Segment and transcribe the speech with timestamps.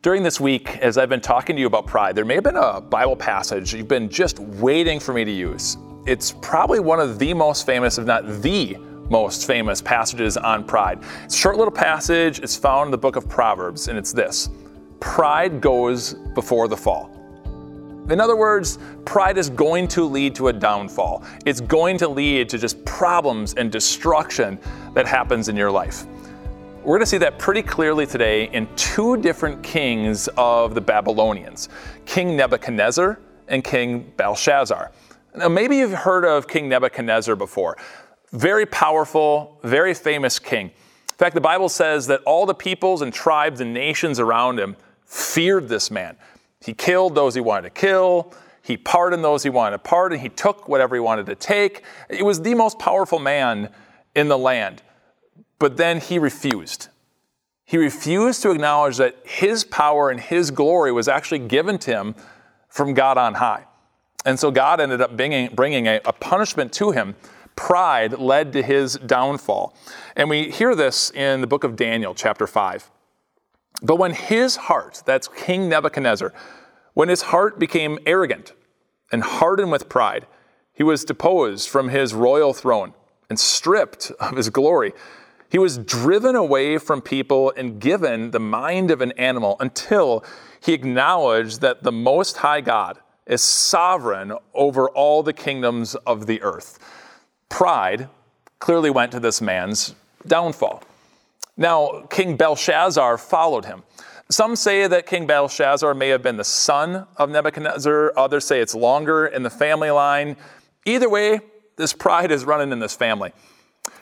[0.00, 2.54] During this week, as I've been talking to you about pride, there may have been
[2.54, 5.76] a Bible passage you've been just waiting for me to use.
[6.06, 8.76] It's probably one of the most famous, if not the
[9.10, 11.00] most famous passages on pride.
[11.24, 14.50] It's a short little passage, it's found in the book of Proverbs, and it's this
[15.00, 17.10] Pride goes before the fall.
[18.08, 21.24] In other words, pride is going to lead to a downfall.
[21.44, 24.60] It's going to lead to just problems and destruction
[24.94, 26.06] that happens in your life.
[26.88, 31.68] We're going to see that pretty clearly today in two different kings of the Babylonians
[32.06, 34.90] King Nebuchadnezzar and King Belshazzar.
[35.36, 37.76] Now, maybe you've heard of King Nebuchadnezzar before.
[38.32, 40.68] Very powerful, very famous king.
[40.68, 44.74] In fact, the Bible says that all the peoples and tribes and nations around him
[45.04, 46.16] feared this man.
[46.64, 48.32] He killed those he wanted to kill.
[48.62, 50.18] He pardoned those he wanted to pardon.
[50.20, 51.84] He took whatever he wanted to take.
[52.08, 53.68] It was the most powerful man
[54.14, 54.82] in the land.
[55.58, 56.88] But then he refused.
[57.64, 62.14] He refused to acknowledge that his power and his glory was actually given to him
[62.68, 63.64] from God on high.
[64.24, 67.14] And so God ended up bringing, bringing a, a punishment to him.
[67.56, 69.74] Pride led to his downfall.
[70.16, 72.90] And we hear this in the book of Daniel, chapter 5.
[73.82, 76.32] But when his heart, that's King Nebuchadnezzar,
[76.94, 78.52] when his heart became arrogant
[79.12, 80.26] and hardened with pride,
[80.72, 82.94] he was deposed from his royal throne
[83.28, 84.92] and stripped of his glory.
[85.50, 90.24] He was driven away from people and given the mind of an animal until
[90.60, 96.42] he acknowledged that the Most High God is sovereign over all the kingdoms of the
[96.42, 96.78] earth.
[97.48, 98.08] Pride
[98.58, 99.94] clearly went to this man's
[100.26, 100.82] downfall.
[101.56, 103.82] Now, King Belshazzar followed him.
[104.30, 108.74] Some say that King Belshazzar may have been the son of Nebuchadnezzar, others say it's
[108.74, 110.36] longer in the family line.
[110.84, 111.40] Either way,
[111.76, 113.32] this pride is running in this family.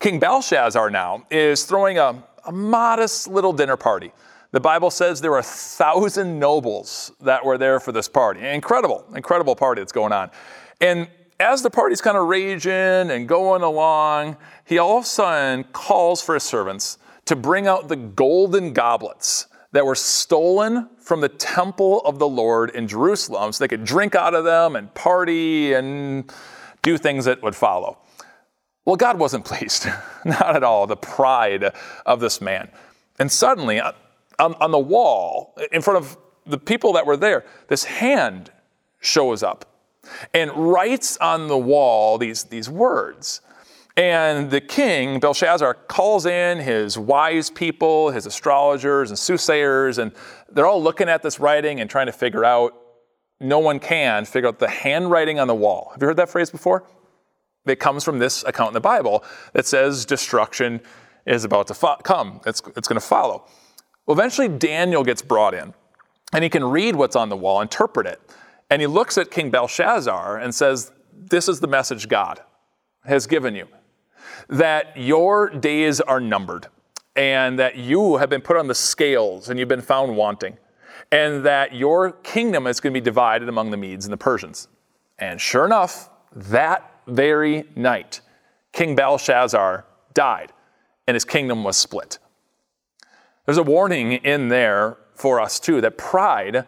[0.00, 4.12] King Belshazzar now is throwing a, a modest little dinner party.
[4.50, 8.40] The Bible says there were a thousand nobles that were there for this party.
[8.40, 10.30] Incredible, incredible party that's going on.
[10.80, 11.06] And
[11.38, 16.22] as the party's kind of raging and going along, he all of a sudden calls
[16.22, 16.96] for his servants
[17.26, 22.70] to bring out the golden goblets that were stolen from the temple of the Lord
[22.70, 26.32] in Jerusalem so they could drink out of them and party and
[26.80, 27.98] do things that would follow.
[28.90, 29.86] Well, God wasn't pleased,
[30.24, 31.72] not at all, the pride
[32.04, 32.68] of this man.
[33.20, 33.92] And suddenly, uh,
[34.40, 38.50] on, on the wall, in front of the people that were there, this hand
[38.98, 39.64] shows up
[40.34, 43.42] and writes on the wall these, these words.
[43.96, 50.10] And the king, Belshazzar, calls in his wise people, his astrologers and soothsayers, and
[50.50, 52.74] they're all looking at this writing and trying to figure out.
[53.38, 55.90] No one can figure out the handwriting on the wall.
[55.92, 56.84] Have you heard that phrase before?
[57.64, 60.80] That comes from this account in the Bible that says destruction
[61.26, 63.46] is about to fo- come, it's, it's going to follow.
[64.06, 65.74] Well, eventually, Daniel gets brought in,
[66.32, 68.20] and he can read what's on the wall, interpret it.
[68.70, 72.40] And he looks at King Belshazzar and says, This is the message God
[73.04, 73.66] has given you
[74.48, 76.66] that your days are numbered,
[77.16, 80.56] and that you have been put on the scales and you've been found wanting,
[81.12, 84.68] and that your kingdom is going to be divided among the Medes and the Persians.
[85.18, 88.20] And sure enough, that very night,
[88.72, 89.84] King Belshazzar
[90.14, 90.52] died
[91.06, 92.18] and his kingdom was split.
[93.44, 96.66] There's a warning in there for us too that pride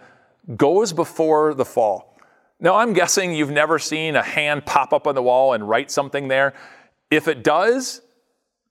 [0.56, 2.18] goes before the fall.
[2.58, 5.90] Now, I'm guessing you've never seen a hand pop up on the wall and write
[5.90, 6.54] something there.
[7.10, 8.02] If it does,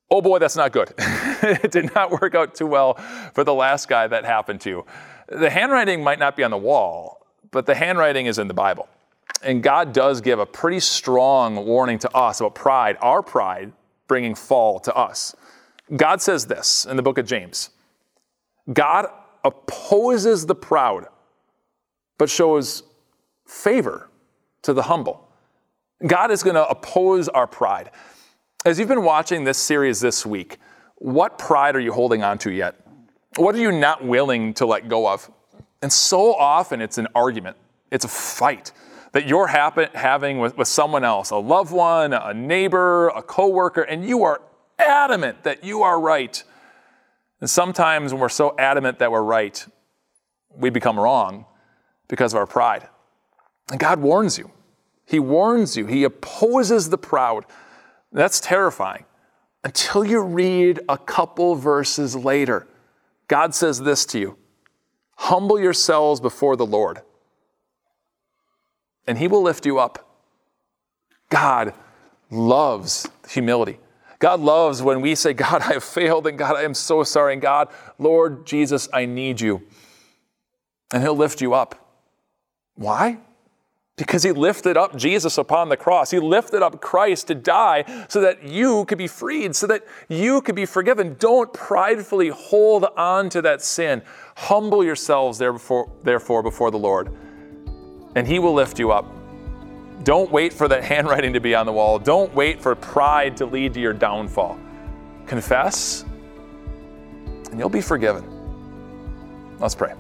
[0.10, 0.94] oh boy, that's not good.
[0.98, 2.96] it did not work out too well
[3.34, 4.86] for the last guy that happened to.
[5.28, 8.88] The handwriting might not be on the wall, but the handwriting is in the Bible.
[9.44, 13.72] And God does give a pretty strong warning to us about pride, our pride
[14.08, 15.36] bringing fall to us.
[15.96, 17.70] God says this in the book of James
[18.72, 19.08] God
[19.44, 21.08] opposes the proud,
[22.18, 22.84] but shows
[23.48, 24.10] favor
[24.62, 25.28] to the humble.
[26.06, 27.92] God is going to oppose our pride.
[28.66, 30.58] As you've been watching this series this week,
[30.96, 32.76] what pride are you holding on to yet?
[33.38, 35.32] What are you not willing to let go of?
[35.82, 37.58] And so often it's an argument,
[37.90, 38.72] it's a fight
[39.12, 44.06] that you're having with, with someone else, a loved one, a neighbor, a coworker, and
[44.08, 44.42] you are
[44.80, 46.44] adamant that you are right.
[47.42, 49.66] And sometimes when we're so adamant that we're right,
[50.56, 51.46] we become wrong
[52.08, 52.88] because of our pride.
[53.70, 54.52] And God warns you.
[55.06, 55.88] He warns you.
[55.88, 57.46] He opposes the proud.
[58.14, 59.06] That's terrifying.
[59.64, 62.68] Until you read a couple verses later,
[63.28, 64.38] God says this to you
[65.18, 67.02] Humble yourselves before the Lord
[69.08, 70.08] and He will lift you up.
[71.30, 71.74] God
[72.30, 73.80] loves humility.
[74.20, 77.34] God loves when we say, God, I have failed, and God, I am so sorry,
[77.34, 79.64] and God, Lord Jesus, I need you.
[80.94, 81.76] and he'll lift you up.
[82.76, 83.20] Why?
[83.98, 86.12] Because he lifted up Jesus upon the cross.
[86.12, 90.42] He lifted up Christ to die so that you could be freed, so that you
[90.42, 91.16] could be forgiven.
[91.20, 94.02] Don't pridefully hold on to that sin.
[94.38, 97.12] Humble yourselves therefore, therefore before the Lord,
[98.16, 99.06] and he will lift you up.
[100.04, 102.00] Don't wait for that handwriting to be on the wall.
[102.00, 104.60] Don't wait for pride to lead to your downfall.
[105.28, 106.04] Confess,
[107.52, 108.26] and you'll be forgiven.
[109.60, 109.94] Let's pray.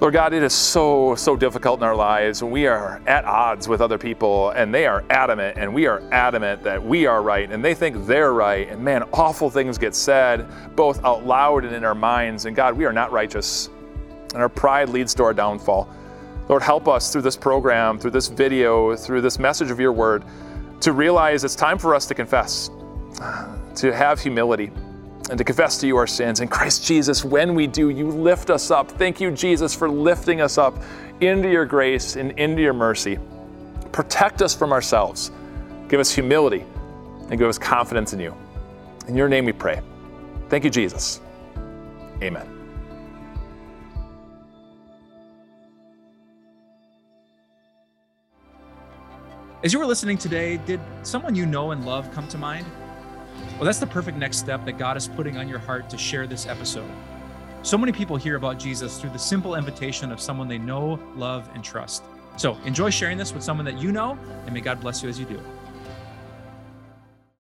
[0.00, 3.68] Lord God, it is so, so difficult in our lives when we are at odds
[3.68, 7.52] with other people and they are adamant and we are adamant that we are right
[7.52, 8.70] and they think they're right.
[8.70, 12.46] And man, awful things get said both out loud and in our minds.
[12.46, 13.68] And God, we are not righteous.
[14.32, 15.86] And our pride leads to our downfall.
[16.50, 20.24] Lord, help us through this program, through this video, through this message of your word,
[20.80, 22.70] to realize it's time for us to confess,
[23.76, 24.72] to have humility
[25.30, 26.40] and to confess to you our sins.
[26.40, 28.90] In Christ Jesus, when we do, you lift us up.
[28.90, 30.76] Thank you, Jesus, for lifting us up
[31.20, 33.16] into your grace and into your mercy.
[33.92, 35.30] Protect us from ourselves.
[35.88, 36.64] Give us humility
[37.28, 38.34] and give us confidence in you.
[39.06, 39.80] In your name we pray.
[40.48, 41.20] Thank you, Jesus.
[42.20, 42.59] Amen.
[49.62, 52.64] As you were listening today, did someone you know and love come to mind?
[53.56, 56.26] Well, that's the perfect next step that God is putting on your heart to share
[56.26, 56.90] this episode.
[57.60, 61.46] So many people hear about Jesus through the simple invitation of someone they know, love,
[61.54, 62.04] and trust.
[62.38, 65.20] So enjoy sharing this with someone that you know, and may God bless you as
[65.20, 65.38] you do.